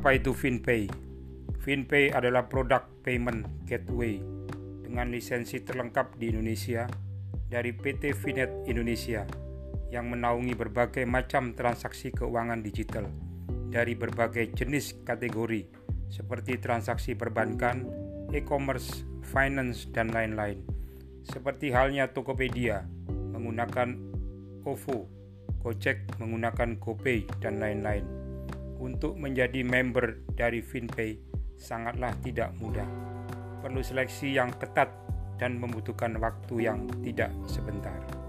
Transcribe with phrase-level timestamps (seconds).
[0.00, 0.88] Apa itu FinPay?
[1.60, 4.16] FinPay adalah produk payment gateway
[4.80, 6.88] dengan lisensi terlengkap di Indonesia
[7.52, 9.28] dari PT Finet Indonesia
[9.92, 13.12] yang menaungi berbagai macam transaksi keuangan digital
[13.68, 15.68] dari berbagai jenis kategori
[16.08, 17.84] seperti transaksi perbankan,
[18.32, 20.64] e-commerce, finance, dan lain-lain.
[21.28, 22.88] Seperti halnya Tokopedia
[23.36, 24.00] menggunakan
[24.64, 25.04] OVO,
[25.60, 28.19] Gojek menggunakan GoPay, dan lain-lain.
[28.80, 31.20] Untuk menjadi member dari FinPay
[31.60, 32.88] sangatlah tidak mudah.
[33.60, 34.88] Perlu seleksi yang ketat
[35.36, 38.19] dan membutuhkan waktu yang tidak sebentar.